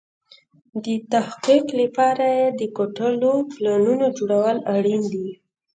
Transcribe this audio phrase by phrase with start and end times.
[0.83, 5.29] د تحقق لپاره يې د کوټلو پلانونو جوړول اړين دي.